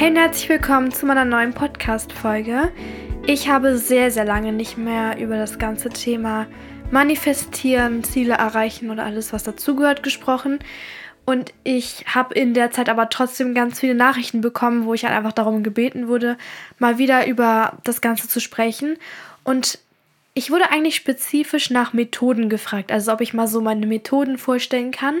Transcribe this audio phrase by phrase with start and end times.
[0.00, 2.72] Hey und herzlich willkommen zu meiner neuen Podcast-Folge.
[3.26, 6.46] Ich habe sehr, sehr lange nicht mehr über das ganze Thema
[6.90, 10.60] Manifestieren, Ziele erreichen oder alles, was dazugehört, gesprochen.
[11.26, 15.14] Und ich habe in der Zeit aber trotzdem ganz viele Nachrichten bekommen, wo ich halt
[15.14, 16.38] einfach darum gebeten wurde,
[16.78, 18.96] mal wieder über das Ganze zu sprechen.
[19.44, 19.80] Und
[20.32, 24.92] ich wurde eigentlich spezifisch nach Methoden gefragt, also ob ich mal so meine Methoden vorstellen
[24.92, 25.20] kann.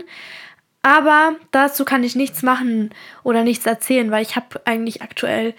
[0.82, 2.90] Aber dazu kann ich nichts machen
[3.22, 5.54] oder nichts erzählen, weil ich habe eigentlich aktuell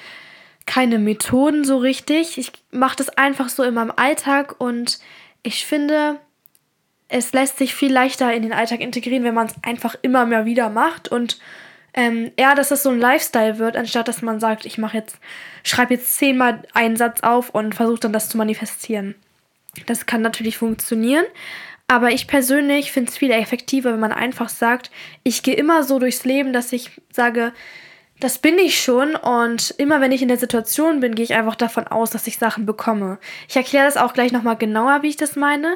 [0.65, 2.37] keine Methoden so richtig.
[2.37, 4.99] Ich mache das einfach so in meinem Alltag und
[5.43, 6.19] ich finde,
[7.07, 10.45] es lässt sich viel leichter in den Alltag integrieren, wenn man es einfach immer mehr
[10.45, 11.39] wieder macht und
[11.93, 15.17] ähm, eher, dass es so ein Lifestyle wird, anstatt dass man sagt, ich mache jetzt,
[15.63, 19.15] schreibe jetzt zehnmal einen Satz auf und versuche dann das zu manifestieren.
[19.87, 21.25] Das kann natürlich funktionieren,
[21.91, 24.91] aber ich persönlich finde es viel effektiver, wenn man einfach sagt,
[25.23, 27.51] ich gehe immer so durchs Leben, dass ich sage,
[28.21, 31.57] das bin ich schon und immer wenn ich in der Situation bin, gehe ich einfach
[31.57, 33.19] davon aus, dass ich Sachen bekomme.
[33.49, 35.75] Ich erkläre das auch gleich nochmal genauer, wie ich das meine,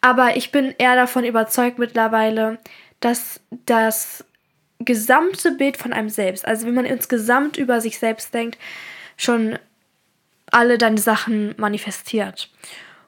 [0.00, 2.58] aber ich bin eher davon überzeugt mittlerweile,
[3.00, 4.24] dass das
[4.78, 8.56] gesamte Bild von einem selbst, also wenn man insgesamt über sich selbst denkt,
[9.16, 9.58] schon
[10.52, 12.50] alle deine Sachen manifestiert.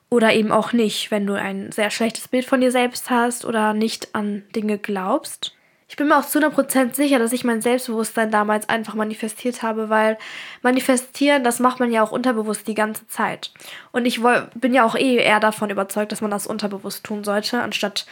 [0.09, 3.73] Oder eben auch nicht, wenn du ein sehr schlechtes Bild von dir selbst hast oder
[3.73, 5.55] nicht an Dinge glaubst.
[5.87, 9.89] Ich bin mir auch zu 100% sicher, dass ich mein Selbstbewusstsein damals einfach manifestiert habe,
[9.89, 10.19] weil
[10.61, 13.51] manifestieren, das macht man ja auch unterbewusst die ganze Zeit.
[13.91, 14.21] Und ich
[14.53, 18.05] bin ja auch eh eher davon überzeugt, dass man das unterbewusst tun sollte, anstatt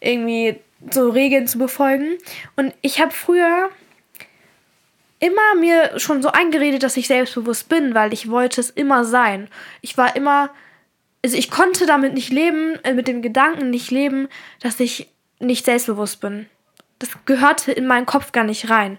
[0.00, 0.56] irgendwie
[0.90, 2.16] so Regeln zu befolgen.
[2.56, 3.68] Und ich habe früher
[5.18, 9.48] immer mir schon so eingeredet, dass ich selbstbewusst bin, weil ich wollte es immer sein.
[9.82, 10.50] Ich war immer,
[11.24, 14.28] also ich konnte damit nicht leben, äh, mit dem Gedanken nicht leben,
[14.60, 15.08] dass ich
[15.40, 16.46] nicht selbstbewusst bin
[16.98, 18.98] das gehörte in meinen Kopf gar nicht rein.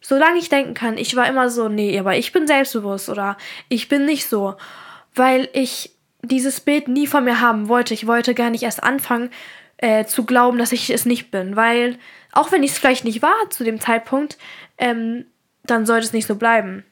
[0.00, 3.36] Solange ich denken kann, ich war immer so, nee, aber ich bin selbstbewusst oder
[3.68, 4.54] ich bin nicht so,
[5.14, 7.94] weil ich dieses Bild nie von mir haben wollte.
[7.94, 9.30] Ich wollte gar nicht erst anfangen
[9.78, 11.98] äh, zu glauben, dass ich es nicht bin, weil
[12.32, 14.38] auch wenn ich es vielleicht nicht war zu dem Zeitpunkt,
[14.76, 15.26] ähm,
[15.64, 16.84] dann sollte es nicht so bleiben.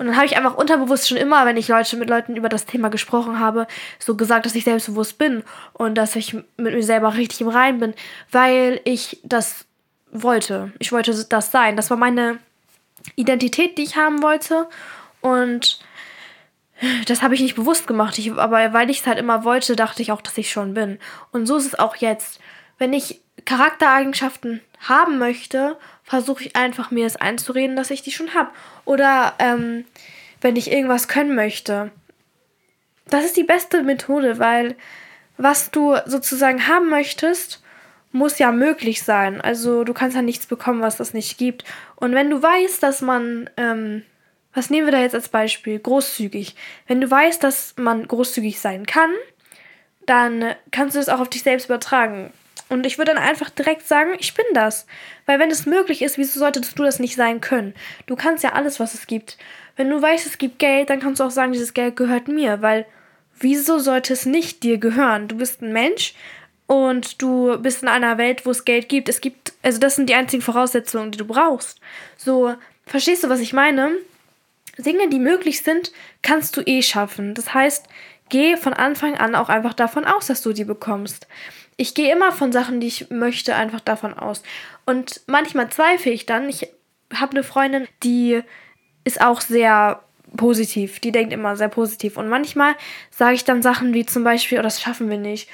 [0.00, 2.64] Und dann habe ich einfach unterbewusst schon immer, wenn ich Leute mit Leuten über das
[2.64, 3.66] Thema gesprochen habe,
[3.98, 5.42] so gesagt, dass ich selbstbewusst bin
[5.74, 7.92] und dass ich mit mir selber richtig im Rein bin,
[8.32, 9.66] weil ich das
[10.10, 10.72] wollte.
[10.78, 11.76] Ich wollte das sein.
[11.76, 12.38] Das war meine
[13.14, 14.70] Identität, die ich haben wollte.
[15.20, 15.80] Und
[17.04, 18.16] das habe ich nicht bewusst gemacht.
[18.16, 20.98] Ich, aber weil ich es halt immer wollte, dachte ich auch, dass ich schon bin.
[21.30, 22.40] Und so ist es auch jetzt.
[22.78, 28.34] Wenn ich Charaktereigenschaften haben möchte, versuche ich einfach mir es einzureden, dass ich die schon
[28.34, 28.50] habe.
[28.84, 29.84] Oder ähm,
[30.40, 31.90] wenn ich irgendwas können möchte.
[33.06, 34.76] Das ist die beste Methode, weil
[35.36, 37.62] was du sozusagen haben möchtest,
[38.12, 39.40] muss ja möglich sein.
[39.40, 41.64] Also du kannst ja nichts bekommen, was es nicht gibt.
[41.96, 44.02] Und wenn du weißt, dass man, ähm,
[44.52, 45.78] was nehmen wir da jetzt als Beispiel?
[45.78, 46.56] Großzügig.
[46.86, 49.10] Wenn du weißt, dass man großzügig sein kann,
[50.06, 52.32] dann kannst du das auch auf dich selbst übertragen.
[52.70, 54.86] Und ich würde dann einfach direkt sagen, ich bin das.
[55.26, 57.74] Weil wenn es möglich ist, wieso solltest du das nicht sein können?
[58.06, 59.36] Du kannst ja alles, was es gibt.
[59.76, 62.62] Wenn du weißt, es gibt Geld, dann kannst du auch sagen, dieses Geld gehört mir.
[62.62, 62.86] Weil
[63.38, 65.26] wieso sollte es nicht dir gehören?
[65.26, 66.14] Du bist ein Mensch
[66.66, 69.08] und du bist in einer Welt, wo es Geld gibt.
[69.08, 71.80] Es gibt, also das sind die einzigen Voraussetzungen, die du brauchst.
[72.16, 72.54] So,
[72.86, 73.90] verstehst du, was ich meine?
[74.78, 75.90] Dinge, die möglich sind,
[76.22, 77.34] kannst du eh schaffen.
[77.34, 77.86] Das heißt,
[78.28, 81.26] geh von Anfang an auch einfach davon aus, dass du die bekommst.
[81.80, 84.42] Ich gehe immer von Sachen, die ich möchte, einfach davon aus.
[84.84, 86.48] Und manchmal zweifle ich dann.
[86.48, 86.68] Ich
[87.14, 88.42] habe eine Freundin, die
[89.04, 90.02] ist auch sehr
[90.36, 91.00] positiv.
[91.00, 92.18] Die denkt immer sehr positiv.
[92.18, 92.74] Und manchmal
[93.10, 95.48] sage ich dann Sachen wie zum Beispiel, oh, das schaffen wir nicht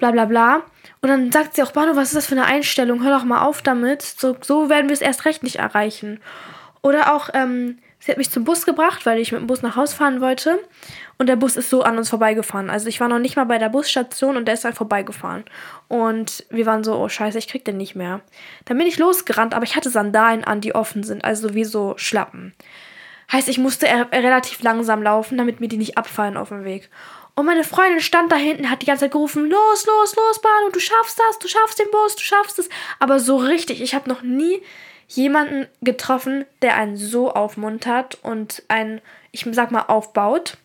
[0.00, 0.62] bla bla bla.
[1.02, 3.04] Und dann sagt sie auch, Bano, was ist das für eine Einstellung?
[3.04, 4.02] Hör doch mal auf damit.
[4.02, 6.20] So, so werden wir es erst recht nicht erreichen.
[6.82, 9.76] Oder auch, ähm, sie hat mich zum Bus gebracht, weil ich mit dem Bus nach
[9.76, 10.58] Hause fahren wollte.
[11.18, 12.70] Und der Bus ist so an uns vorbeigefahren.
[12.70, 15.44] Also ich war noch nicht mal bei der Busstation und der ist dann vorbeigefahren.
[15.88, 18.22] Und wir waren so, oh scheiße, ich krieg den nicht mehr.
[18.64, 21.94] Dann bin ich losgerannt, aber ich hatte Sandalen an, die offen sind, also wie so
[21.96, 22.54] Schlappen.
[23.30, 26.90] Heißt, ich musste relativ langsam laufen, damit mir die nicht abfallen auf dem Weg.
[27.36, 30.72] Und meine Freundin stand da hinten, hat die ganze Zeit gerufen, los, los, los, Bahn,
[30.72, 32.68] du schaffst das, du schaffst den Bus, du schaffst es.
[32.98, 34.62] Aber so richtig, ich habe noch nie
[35.10, 39.00] jemanden getroffen, der einen so aufmuntert und einen,
[39.32, 40.56] ich sag mal, aufbaut.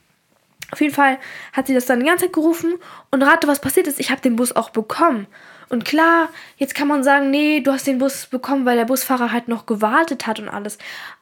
[0.71, 1.18] Auf jeden Fall
[1.53, 2.75] hat sie das dann die ganze Zeit gerufen
[3.12, 4.00] und rate, was passiert ist.
[4.00, 5.27] Ich habe den Bus auch bekommen.
[5.69, 9.31] Und klar, jetzt kann man sagen, nee, du hast den Bus bekommen, weil der Busfahrer
[9.31, 10.77] halt noch gewartet hat und alles.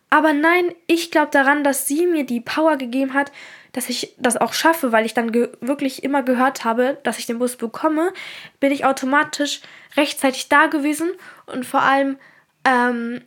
[0.10, 3.32] Aber nein, ich glaube daran, dass sie mir die Power gegeben hat,
[3.72, 7.40] dass ich das auch schaffe, weil ich dann wirklich immer gehört habe, dass ich den
[7.40, 8.14] Bus bekomme,
[8.60, 9.62] bin ich automatisch
[9.96, 11.10] rechtzeitig da gewesen
[11.46, 12.18] und vor allem
[12.66, 13.22] ähm,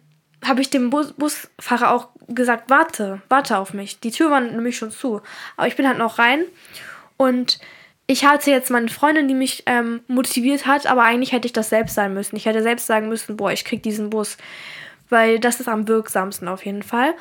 [0.45, 4.01] habe ich dem Bus Busfahrer auch gesagt, warte, warte auf mich.
[4.01, 5.21] Die Tür war nämlich schon zu.
[5.57, 6.45] Aber ich bin halt noch rein
[7.17, 7.59] und
[8.07, 11.71] ich hatte jetzt meine Freundin, die mich ähm, motiviert hat, aber eigentlich hätte ich das
[11.71, 12.37] selbst sein müssen.
[12.37, 14.37] Ich hätte selbst sagen müssen, boah, ich krieg diesen Bus.
[15.09, 17.15] Weil das ist am wirksamsten auf jeden Fall.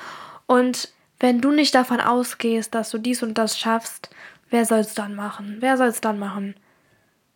[0.46, 0.90] Und
[1.20, 4.10] wenn du nicht davon ausgehst, dass du dies und das schaffst,
[4.50, 5.58] wer soll es dann machen?
[5.60, 6.56] Wer soll es dann machen?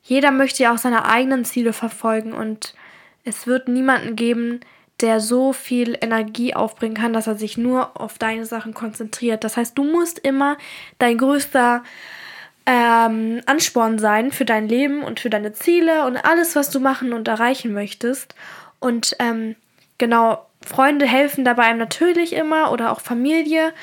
[0.03, 2.75] Jeder möchte ja auch seine eigenen Ziele verfolgen und
[3.23, 4.61] es wird niemanden geben,
[5.01, 9.43] der so viel Energie aufbringen kann, dass er sich nur auf deine Sachen konzentriert.
[9.43, 10.57] Das heißt, du musst immer
[10.97, 11.83] dein größter
[12.65, 17.13] ähm, Ansporn sein für dein Leben und für deine Ziele und alles, was du machen
[17.13, 18.35] und erreichen möchtest.
[18.79, 19.55] Und ähm,
[19.97, 23.73] genau, Freunde helfen dabei natürlich immer oder auch Familie,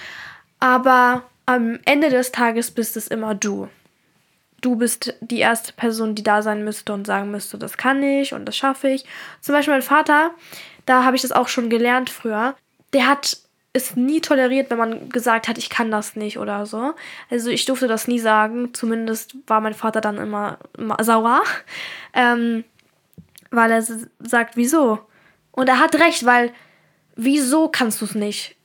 [0.61, 3.69] aber am Ende des Tages bist es immer du.
[4.61, 8.33] Du bist die erste Person, die da sein müsste und sagen müsste, das kann ich
[8.33, 9.05] und das schaffe ich.
[9.41, 10.31] Zum Beispiel mein Vater,
[10.87, 12.57] da habe ich das auch schon gelernt früher.
[12.93, 13.39] Der hat
[13.77, 16.95] es nie toleriert, wenn man gesagt hat, ich kann das nicht oder so.
[17.31, 18.73] Also ich durfte das nie sagen.
[18.73, 20.59] Zumindest war mein Vater dann immer,
[21.01, 21.43] sauer,
[22.15, 22.65] ähm,
[23.51, 25.01] weil er sagt, wieso?
[25.53, 26.53] Und er hat recht, weil
[27.15, 28.57] wieso kannst du es nicht?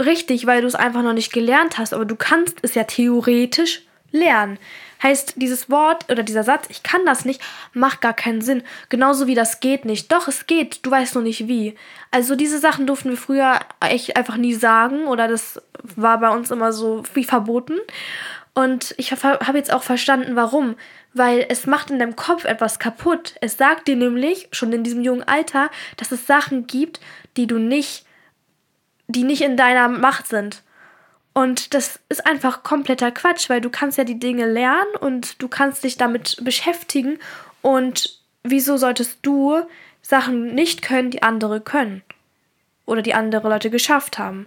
[0.00, 3.85] Richtig, weil du es einfach noch nicht gelernt hast, aber du kannst es ja theoretisch
[4.18, 4.58] lernen.
[5.02, 7.42] Heißt, dieses Wort oder dieser Satz, ich kann das nicht,
[7.74, 8.62] macht gar keinen Sinn.
[8.88, 10.10] Genauso wie das geht nicht.
[10.10, 11.74] Doch, es geht, du weißt nur nicht wie.
[12.10, 16.50] Also diese Sachen durften wir früher echt einfach nie sagen oder das war bei uns
[16.50, 17.78] immer so wie verboten.
[18.54, 20.76] Und ich habe jetzt auch verstanden, warum.
[21.12, 23.34] Weil es macht in deinem Kopf etwas kaputt.
[23.42, 27.00] Es sagt dir nämlich, schon in diesem jungen Alter, dass es Sachen gibt,
[27.36, 28.06] die du nicht,
[29.08, 30.62] die nicht in deiner Macht sind.
[31.36, 35.48] Und das ist einfach kompletter Quatsch, weil du kannst ja die Dinge lernen und du
[35.48, 37.18] kannst dich damit beschäftigen.
[37.60, 39.60] Und wieso solltest du
[40.00, 42.00] Sachen nicht können, die andere können?
[42.86, 44.46] Oder die andere Leute geschafft haben?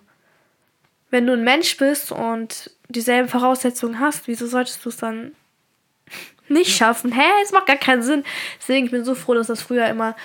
[1.11, 5.33] Wenn du ein Mensch bist und dieselben Voraussetzungen hast, wieso solltest du es dann
[6.47, 7.11] nicht schaffen?
[7.11, 7.29] Hä?
[7.43, 8.23] Es macht gar keinen Sinn.
[8.59, 10.15] Deswegen, ich bin so froh, dass das früher immer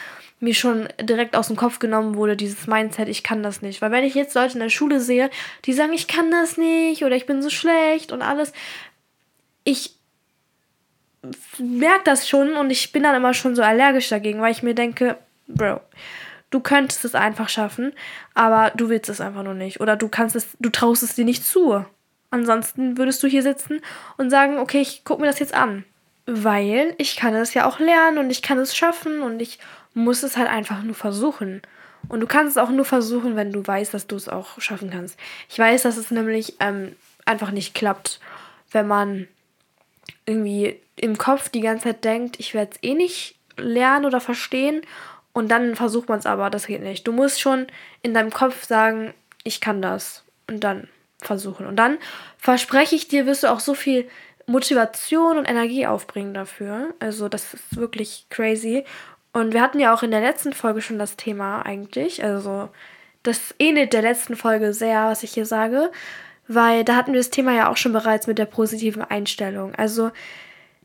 [0.40, 3.80] mir schon direkt aus dem Kopf genommen wurde, dieses Mindset, ich kann das nicht.
[3.80, 5.30] Weil wenn ich jetzt Leute in der Schule sehe,
[5.64, 8.52] die sagen, ich kann das nicht oder ich bin so schlecht und alles,
[9.64, 9.96] ich
[11.58, 14.74] merke das schon und ich bin dann immer schon so allergisch dagegen, weil ich mir
[14.74, 15.16] denke,
[15.46, 15.80] Bro,
[16.50, 17.92] du könntest es einfach schaffen,
[18.34, 19.80] aber du willst es einfach nur nicht.
[19.80, 21.84] Oder du kannst es, du traust es dir nicht zu.
[22.30, 23.80] Ansonsten würdest du hier sitzen
[24.16, 25.84] und sagen, okay, ich gucke mir das jetzt an.
[26.26, 29.58] Weil ich kann es ja auch lernen und ich kann es schaffen und ich
[29.92, 31.62] muss es halt einfach nur versuchen.
[32.08, 34.90] Und du kannst es auch nur versuchen, wenn du weißt, dass du es auch schaffen
[34.90, 35.18] kannst.
[35.48, 38.20] Ich weiß, dass es nämlich ähm, einfach nicht klappt,
[38.72, 39.28] wenn man
[40.26, 44.82] irgendwie im Kopf die ganze Zeit denkt, ich werde es eh nicht lernen oder verstehen.
[45.32, 47.06] Und dann versucht man es aber, das geht nicht.
[47.06, 47.66] Du musst schon
[48.02, 50.22] in deinem Kopf sagen, ich kann das.
[50.48, 50.88] Und dann
[51.20, 51.66] versuchen.
[51.66, 51.98] Und dann
[52.38, 54.08] verspreche ich dir, wirst du auch so viel
[54.46, 56.94] Motivation und Energie aufbringen dafür.
[57.00, 58.84] Also das ist wirklich crazy.
[59.32, 62.22] Und wir hatten ja auch in der letzten Folge schon das Thema eigentlich.
[62.22, 62.68] Also
[63.24, 65.90] das ähnelt der letzten Folge sehr, was ich hier sage,
[66.46, 69.74] weil da hatten wir das Thema ja auch schon bereits mit der positiven Einstellung.
[69.74, 70.10] Also,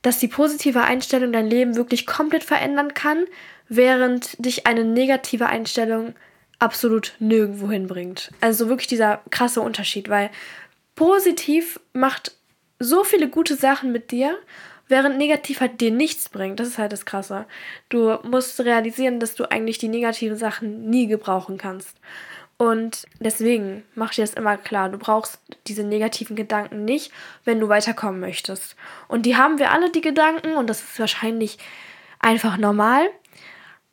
[0.01, 3.25] dass die positive Einstellung dein Leben wirklich komplett verändern kann,
[3.67, 6.15] während dich eine negative Einstellung
[6.59, 8.31] absolut nirgendwo hinbringt.
[8.42, 10.30] Also wirklich dieser krasse Unterschied, weil
[10.95, 12.33] positiv macht
[12.80, 14.38] so viele gute Sachen mit dir
[14.90, 16.59] während negativ halt dir nichts bringt.
[16.59, 17.45] Das ist halt das Krasse.
[17.88, 21.95] Du musst realisieren, dass du eigentlich die negativen Sachen nie gebrauchen kannst.
[22.57, 24.90] Und deswegen mach dir das immer klar.
[24.90, 27.14] Du brauchst diese negativen Gedanken nicht,
[27.45, 28.76] wenn du weiterkommen möchtest.
[29.07, 31.57] Und die haben wir alle, die Gedanken, und das ist wahrscheinlich
[32.19, 33.09] einfach normal.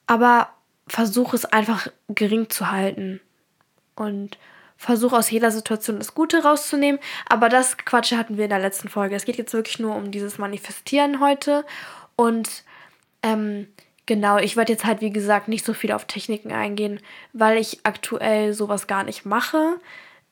[0.09, 0.49] Aber
[0.88, 3.21] versuch es einfach gering zu halten.
[3.95, 4.38] Und
[4.76, 7.00] versuche aus jeder Situation das Gute rauszunehmen.
[7.28, 9.16] Aber das Quatsche hatten wir in der letzten Folge.
[9.16, 11.64] Es geht jetzt wirklich nur um dieses Manifestieren heute.
[12.14, 12.64] Und
[13.23, 13.68] ähm,
[14.04, 17.00] genau, ich werde jetzt halt, wie gesagt, nicht so viel auf Techniken eingehen,
[17.33, 19.76] weil ich aktuell sowas gar nicht mache.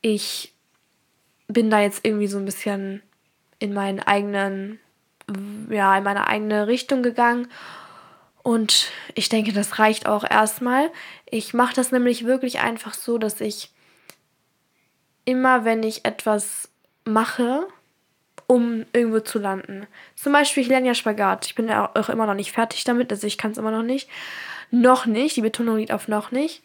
[0.01, 0.53] Ich
[1.49, 3.03] bin da jetzt irgendwie so ein bisschen
[3.59, 4.79] in meinen eigenen,
[5.71, 7.49] ja, in meine eigene Richtung gegangen.
[8.43, 10.91] Und ich denke, das reicht auch erstmal.
[11.31, 13.74] Ich mache das nämlich wirklich einfach so, dass ich
[15.25, 16.69] immer, wenn ich etwas
[17.05, 17.67] mache,
[18.47, 19.87] um irgendwo zu landen.
[20.17, 21.47] Zum Beispiel, ich lerne ja Spagat.
[21.47, 23.83] Ich bin ja auch immer noch nicht fertig damit, also ich kann es immer noch
[23.83, 24.09] nicht.
[24.71, 26.63] Noch nicht, die Betonung liegt auf noch nicht.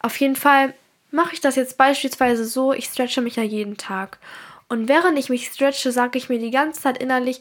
[0.00, 0.74] Auf jeden Fall
[1.10, 4.18] mache ich das jetzt beispielsweise so, ich stretche mich ja jeden Tag.
[4.68, 7.40] Und während ich mich stretche, sage ich mir die ganze Zeit innerlich,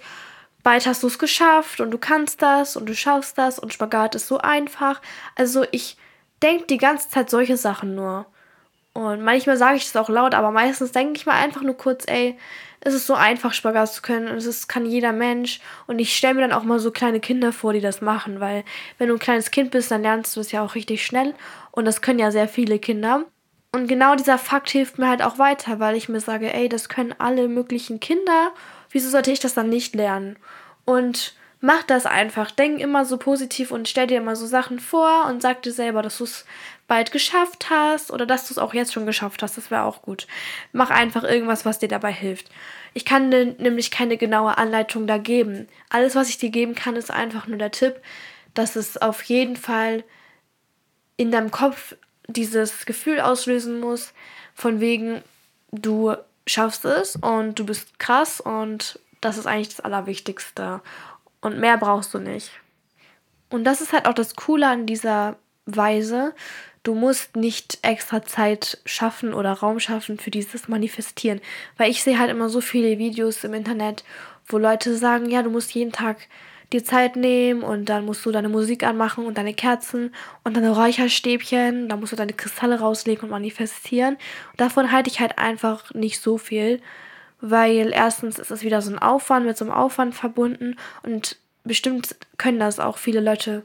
[0.63, 4.15] bald hast du es geschafft und du kannst das und du schaffst das und Spagat
[4.15, 5.01] ist so einfach.
[5.36, 5.98] Also ich
[6.41, 8.25] denke die ganze Zeit solche Sachen nur.
[8.96, 12.06] Und manchmal sage ich das auch laut, aber meistens denke ich mal einfach nur kurz,
[12.08, 12.38] ey,
[12.80, 14.30] es ist so einfach, Spagat zu können.
[14.30, 15.60] Und es kann jeder Mensch.
[15.86, 18.64] Und ich stelle mir dann auch mal so kleine Kinder vor, die das machen, weil
[18.98, 21.34] wenn du ein kleines Kind bist, dann lernst du es ja auch richtig schnell.
[21.72, 23.25] Und das können ja sehr viele Kinder.
[23.74, 26.88] Und genau dieser Fakt hilft mir halt auch weiter, weil ich mir sage, ey, das
[26.88, 28.54] können alle möglichen Kinder.
[28.92, 30.38] Wieso sollte ich das dann nicht lernen?
[30.86, 32.52] Und mach das einfach.
[32.52, 36.02] Denk immer so positiv und stell dir immer so Sachen vor und sag dir selber,
[36.02, 36.46] dass du es
[36.88, 39.58] bald geschafft hast oder dass du es auch jetzt schon geschafft hast.
[39.58, 40.27] Das wäre auch gut.
[40.72, 42.50] Mach einfach irgendwas, was dir dabei hilft.
[42.94, 45.68] Ich kann dir nämlich keine genaue Anleitung da geben.
[45.89, 48.00] Alles, was ich dir geben kann, ist einfach nur der Tipp,
[48.54, 50.04] dass es auf jeden Fall
[51.18, 51.96] in deinem Kopf
[52.27, 54.13] dieses Gefühl auslösen muss,
[54.54, 55.22] von wegen,
[55.72, 56.15] du
[56.48, 60.82] schaffst es und du bist krass und das ist eigentlich das Allerwichtigste.
[61.42, 62.51] Und mehr brauchst du nicht.
[63.50, 66.34] Und das ist halt auch das Coole an dieser Weise.
[66.86, 71.42] Du musst nicht extra Zeit schaffen oder Raum schaffen für dieses Manifestieren.
[71.77, 74.04] Weil ich sehe halt immer so viele Videos im Internet,
[74.46, 76.27] wo Leute sagen, ja, du musst jeden Tag
[76.72, 80.13] dir Zeit nehmen und dann musst du deine Musik anmachen und deine Kerzen
[80.44, 84.18] und deine Räucherstäbchen, dann musst du deine Kristalle rauslegen und manifestieren.
[84.51, 86.82] Und davon halte ich halt einfach nicht so viel,
[87.42, 92.15] weil erstens ist es wieder so ein Aufwand mit so einem Aufwand verbunden und bestimmt
[92.38, 93.63] können das auch viele Leute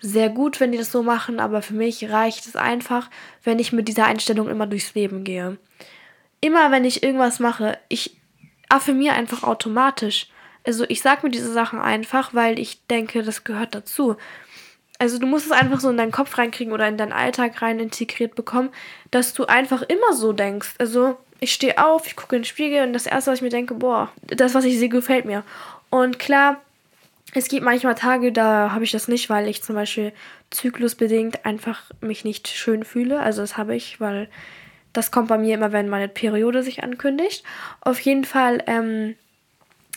[0.00, 3.10] sehr gut, wenn die das so machen, aber für mich reicht es einfach,
[3.42, 5.58] wenn ich mit dieser Einstellung immer durchs Leben gehe.
[6.40, 8.16] Immer wenn ich irgendwas mache, ich
[8.68, 10.28] affirmiere einfach automatisch.
[10.64, 14.16] Also ich sage mir diese Sachen einfach, weil ich denke, das gehört dazu.
[14.98, 17.78] Also du musst es einfach so in deinen Kopf reinkriegen oder in deinen Alltag rein
[17.78, 18.70] integriert bekommen,
[19.10, 20.74] dass du einfach immer so denkst.
[20.78, 23.48] Also ich stehe auf, ich gucke in den Spiegel und das Erste, was ich mir
[23.48, 25.44] denke, boah, das, was ich sehe, gefällt mir.
[25.90, 26.60] Und klar,
[27.34, 30.12] es gibt manchmal Tage, da habe ich das nicht, weil ich zum Beispiel
[30.50, 33.20] zyklusbedingt einfach mich nicht schön fühle.
[33.20, 34.28] Also das habe ich, weil
[34.92, 37.44] das kommt bei mir immer, wenn meine Periode sich ankündigt.
[37.82, 39.14] Auf jeden Fall ähm,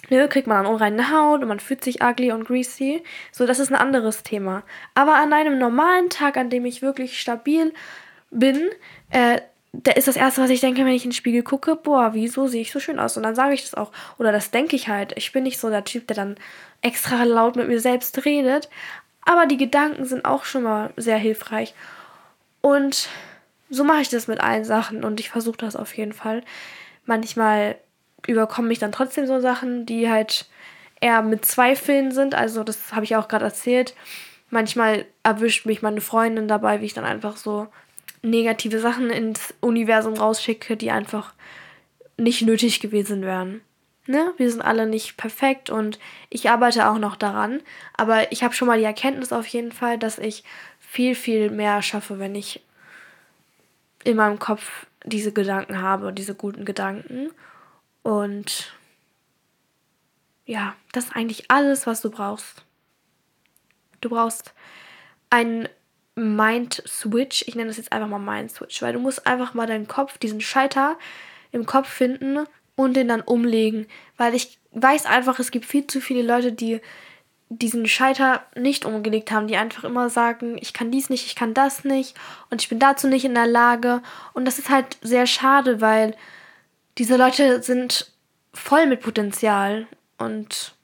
[0.09, 3.01] ne, kriegt man dann unreine Haut und man fühlt sich ugly und greasy.
[3.31, 4.63] So, das ist ein anderes Thema.
[4.93, 7.73] Aber an einem normalen Tag, an dem ich wirklich stabil
[8.29, 8.69] bin,
[9.09, 9.39] äh,
[9.73, 12.47] da ist das Erste, was ich denke, wenn ich in den Spiegel gucke, boah, wieso
[12.47, 13.15] sehe ich so schön aus?
[13.15, 13.91] Und dann sage ich das auch.
[14.17, 15.13] Oder das denke ich halt.
[15.15, 16.35] Ich bin nicht so der Typ, der dann
[16.81, 18.69] extra laut mit mir selbst redet.
[19.23, 21.73] Aber die Gedanken sind auch schon mal sehr hilfreich.
[22.59, 23.07] Und
[23.69, 26.43] so mache ich das mit allen Sachen und ich versuche das auf jeden Fall.
[27.05, 27.77] Manchmal
[28.27, 30.47] überkommen mich dann trotzdem so Sachen, die halt
[30.99, 32.35] eher mit Zweifeln sind.
[32.35, 33.95] Also das habe ich auch gerade erzählt.
[34.49, 37.67] Manchmal erwischt mich meine Freundin dabei, wie ich dann einfach so
[38.21, 41.33] negative Sachen ins Universum rausschicke, die einfach
[42.17, 43.61] nicht nötig gewesen wären.
[44.07, 44.33] Ne?
[44.37, 45.99] Wir sind alle nicht perfekt und
[46.29, 47.61] ich arbeite auch noch daran.
[47.95, 50.43] Aber ich habe schon mal die Erkenntnis auf jeden Fall, dass ich
[50.79, 52.61] viel, viel mehr schaffe, wenn ich
[54.03, 57.29] in meinem Kopf diese Gedanken habe, diese guten Gedanken.
[58.03, 58.73] Und
[60.45, 62.63] ja, das ist eigentlich alles, was du brauchst.
[64.01, 64.53] Du brauchst
[65.29, 65.69] einen
[66.21, 67.43] Mind-Switch.
[67.47, 70.41] Ich nenne das jetzt einfach mal Mind-Switch, weil du musst einfach mal deinen Kopf, diesen
[70.41, 70.97] Schalter
[71.51, 73.87] im Kopf finden und den dann umlegen.
[74.17, 76.81] Weil ich weiß einfach, es gibt viel zu viele Leute, die
[77.49, 81.53] diesen Schalter nicht umgelegt haben, die einfach immer sagen, ich kann dies nicht, ich kann
[81.53, 82.15] das nicht
[82.49, 84.01] und ich bin dazu nicht in der Lage.
[84.33, 86.15] Und das ist halt sehr schade, weil
[86.97, 88.09] diese Leute sind
[88.53, 89.87] voll mit Potenzial
[90.17, 90.75] und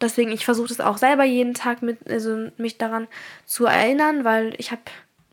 [0.00, 3.08] deswegen ich versuche das auch selber jeden Tag mit also mich daran
[3.46, 4.82] zu erinnern, weil ich habe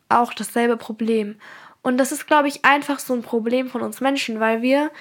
[0.10, 1.36] auch dasselbe Problem
[1.81, 4.91] und das ist glaube ich einfach so ein Problem von uns Menschen, weil wir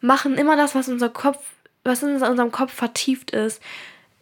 [0.00, 1.38] machen immer das, was unser Kopf
[1.84, 3.60] was in unserem Kopf vertieft ist.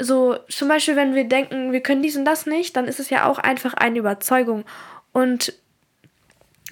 [0.01, 3.11] So zum Beispiel, wenn wir denken, wir können dies und das nicht, dann ist es
[3.11, 4.65] ja auch einfach eine Überzeugung
[5.13, 5.53] und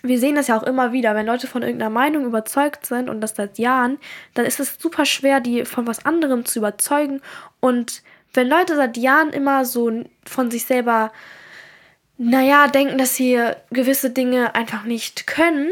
[0.02, 3.20] wir sehen das ja auch immer wieder, wenn Leute von irgendeiner Meinung überzeugt sind und
[3.20, 3.98] das seit Jahren,
[4.34, 7.20] dann ist es super schwer, die von was anderem zu überzeugen.
[7.60, 11.12] Und wenn Leute seit Jahren immer so von sich selber,
[12.16, 15.70] naja, denken, dass sie gewisse Dinge einfach nicht können,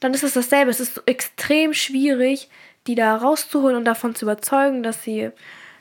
[0.00, 0.70] dann ist es dasselbe.
[0.70, 2.48] Es ist extrem schwierig,
[2.86, 5.30] die da rauszuholen und davon zu überzeugen, dass sie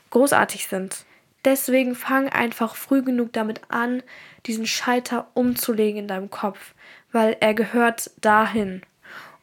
[0.09, 1.05] großartig sind.
[1.43, 4.01] Deswegen fang einfach früh genug damit an,
[4.47, 6.73] diesen Schalter umzulegen in deinem Kopf
[7.15, 8.81] weil er gehört dahin.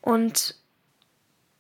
[0.03, 0.57] Und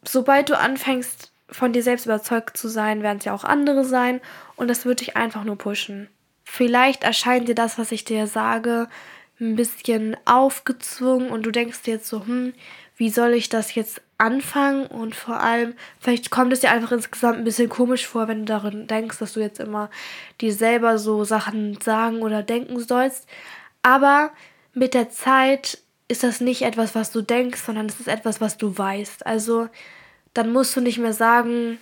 [0.04, 4.20] sobald du anfängst, von dir selbst überzeugt zu sein, werden es ja auch andere sein
[4.56, 6.08] und das wird dich einfach nur pushen.
[6.44, 8.88] Vielleicht erscheint dir das, was ich dir sage,
[9.40, 12.54] ein bisschen aufgezwungen und du denkst dir jetzt so, hm,
[12.96, 14.86] wie soll ich das jetzt anfangen?
[14.86, 18.44] Und vor allem, vielleicht kommt es dir einfach insgesamt ein bisschen komisch vor, wenn du
[18.44, 19.90] darin denkst, dass du jetzt immer
[20.40, 23.28] dir selber so Sachen sagen oder denken sollst.
[23.82, 24.30] Aber
[24.74, 25.78] mit der Zeit
[26.08, 29.26] ist das nicht etwas, was du denkst, sondern es ist etwas, was du weißt.
[29.26, 29.68] Also
[30.34, 31.78] dann musst du nicht mehr sagen,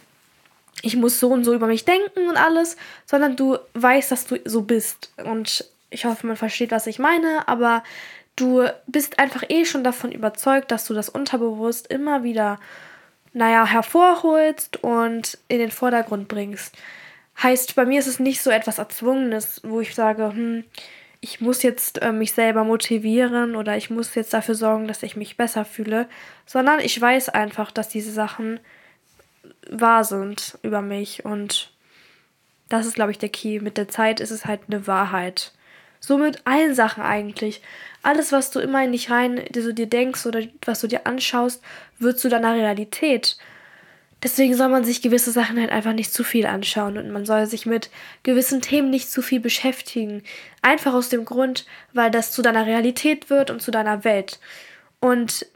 [0.83, 2.77] ich muss so und so über mich denken und alles,
[3.07, 5.13] sondern du weißt, dass du so bist.
[5.25, 7.83] Und ich hoffe, man versteht, was ich meine, aber
[8.37, 12.59] du bist einfach eh schon davon überzeugt, dass du das unterbewusst immer wieder,
[13.33, 16.77] naja, hervorholst und in den Vordergrund bringst.
[17.43, 20.65] Heißt, bei mir ist es nicht so etwas Erzwungenes, wo ich sage, hm,
[21.21, 25.17] ich muss jetzt äh, mich selber motivieren oder ich muss jetzt dafür sorgen, dass ich
[25.17, 26.09] mich besser fühle,
[26.47, 28.59] sondern ich weiß einfach, dass diese Sachen
[29.69, 31.73] wahr sind über mich und
[32.69, 33.61] das ist, glaube ich, der Key.
[33.61, 35.53] Mit der Zeit ist es halt eine Wahrheit.
[35.99, 37.63] So mit allen Sachen eigentlich.
[38.03, 41.63] Alles, was du immer in dich rein, so dir denkst oder was du dir anschaust,
[41.99, 43.37] wird zu deiner Realität.
[44.23, 47.47] Deswegen soll man sich gewisse Sachen halt einfach nicht zu viel anschauen und man soll
[47.47, 47.91] sich mit
[48.23, 50.23] gewissen Themen nicht zu viel beschäftigen.
[50.61, 54.39] Einfach aus dem Grund, weil das zu deiner Realität wird und zu deiner Welt.
[55.01, 55.47] Und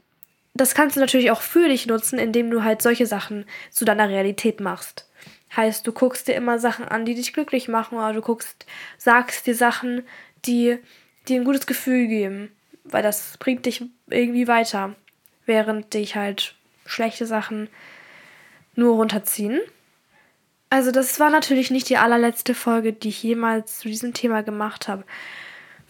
[0.55, 4.09] das kannst du natürlich auch für dich nutzen, indem du halt solche Sachen zu deiner
[4.09, 5.07] Realität machst.
[5.55, 8.65] Heißt, du guckst dir immer Sachen an, die dich glücklich machen, oder du guckst,
[8.97, 10.03] sagst dir Sachen,
[10.45, 10.77] die
[11.27, 12.51] dir ein gutes Gefühl geben,
[12.83, 14.95] weil das bringt dich irgendwie weiter,
[15.45, 16.55] während dich halt
[16.85, 17.69] schlechte Sachen
[18.75, 19.59] nur runterziehen.
[20.69, 24.87] Also das war natürlich nicht die allerletzte Folge, die ich jemals zu diesem Thema gemacht
[24.87, 25.03] habe,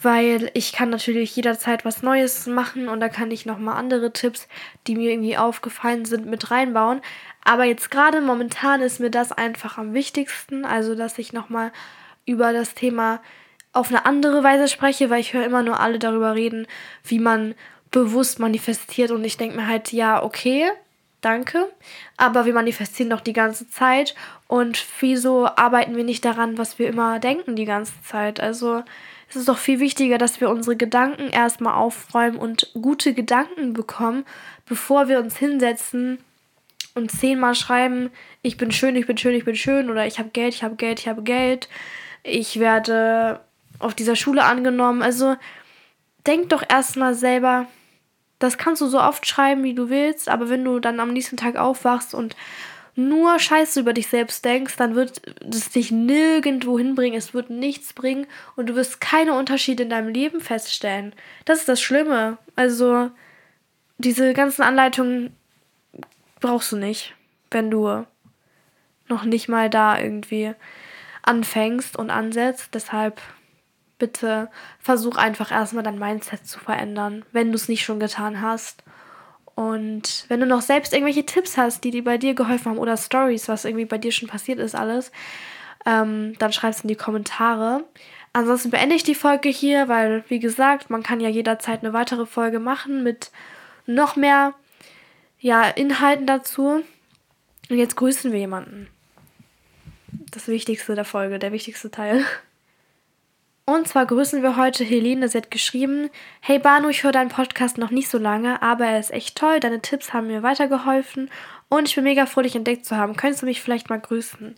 [0.01, 4.11] weil ich kann natürlich jederzeit was Neues machen und da kann ich noch mal andere
[4.11, 4.47] Tipps,
[4.85, 7.01] die mir irgendwie aufgefallen sind, mit reinbauen.
[7.43, 11.71] Aber jetzt gerade momentan ist mir das einfach am wichtigsten, also dass ich noch mal
[12.25, 13.21] über das Thema
[13.71, 16.67] auf eine andere Weise spreche, weil ich höre immer nur alle darüber reden,
[17.03, 17.55] wie man
[17.91, 20.69] bewusst manifestiert und ich denke mir halt, ja, okay,
[21.25, 21.69] danke,
[22.17, 24.15] aber wir manifestieren doch die ganze Zeit
[24.47, 28.39] und wieso arbeiten wir nicht daran, was wir immer denken die ganze Zeit?
[28.39, 28.83] Also
[29.29, 34.23] es ist doch viel wichtiger, dass wir unsere Gedanken erstmal aufräumen und gute Gedanken bekommen,
[34.67, 36.19] bevor wir uns hinsetzen
[36.93, 38.11] und zehnmal schreiben,
[38.41, 40.75] ich bin schön, ich bin schön, ich bin schön oder ich habe Geld, ich habe
[40.75, 41.67] Geld, ich habe Geld,
[42.23, 43.41] ich werde
[43.79, 45.01] auf dieser Schule angenommen.
[45.01, 45.35] Also
[46.25, 47.67] denk doch erstmal selber,
[48.39, 51.37] das kannst du so oft schreiben, wie du willst, aber wenn du dann am nächsten
[51.37, 52.35] Tag aufwachst und
[52.95, 57.93] nur Scheiße über dich selbst denkst, dann wird es dich nirgendwo hinbringen, es wird nichts
[57.93, 61.13] bringen und du wirst keine Unterschiede in deinem Leben feststellen.
[61.43, 62.37] Das ist das Schlimme.
[62.55, 63.11] Also,
[63.97, 65.35] diese ganzen Anleitungen
[66.39, 67.13] brauchst du nicht,
[67.51, 68.05] wenn du
[69.07, 70.53] noch nicht mal da irgendwie
[71.21, 72.69] anfängst und ansetzt.
[72.73, 73.21] Deshalb
[73.97, 78.83] bitte versuch einfach erstmal dein Mindset zu verändern, wenn du es nicht schon getan hast.
[79.55, 82.97] Und wenn du noch selbst irgendwelche Tipps hast, die dir bei dir geholfen haben oder
[82.97, 85.11] Stories, was irgendwie bei dir schon passiert ist, alles,
[85.85, 87.85] ähm, dann schreib es in die Kommentare.
[88.33, 92.25] Ansonsten beende ich die Folge hier, weil, wie gesagt, man kann ja jederzeit eine weitere
[92.25, 93.31] Folge machen mit
[93.85, 94.53] noch mehr
[95.39, 96.83] ja, Inhalten dazu.
[97.69, 98.89] Und jetzt grüßen wir jemanden.
[100.31, 102.25] Das Wichtigste der Folge, der wichtigste Teil.
[103.67, 105.27] Und zwar grüßen wir heute Helene.
[105.27, 108.99] Sie hat geschrieben: Hey Banu, ich höre deinen Podcast noch nicht so lange, aber er
[108.99, 109.59] ist echt toll.
[109.59, 111.31] Deine Tipps haben mir weitergeholfen
[111.67, 113.15] und ich bin mega froh, dich entdeckt zu haben.
[113.15, 114.53] Könntest du mich vielleicht mal grüßen?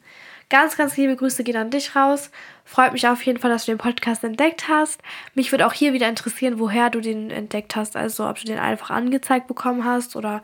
[0.49, 2.31] Ganz, ganz liebe Grüße gehen an dich raus.
[2.65, 5.01] Freut mich auf jeden Fall, dass du den Podcast entdeckt hast.
[5.33, 7.95] Mich würde auch hier wieder interessieren, woher du den entdeckt hast.
[7.95, 10.41] Also, ob du den einfach angezeigt bekommen hast oder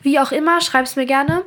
[0.00, 0.60] wie auch immer.
[0.60, 1.44] Schreib es mir gerne.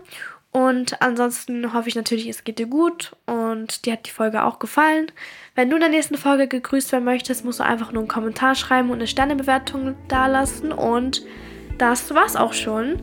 [0.54, 4.60] Und ansonsten hoffe ich natürlich, es geht dir gut und dir hat die Folge auch
[4.60, 5.12] gefallen.
[5.56, 8.54] Wenn du in der nächsten Folge gegrüßt werden möchtest, musst du einfach nur einen Kommentar
[8.54, 10.72] schreiben und eine Sternebewertung dalassen.
[10.72, 11.24] Und
[11.80, 13.02] das war's auch schon.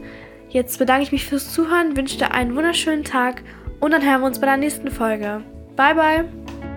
[0.48, 3.42] Jetzt bedanke ich mich fürs Zuhören, wünsche dir einen wunderschönen Tag
[3.80, 5.42] und dann hören wir uns bei der nächsten Folge.
[5.76, 6.69] Bye, bye!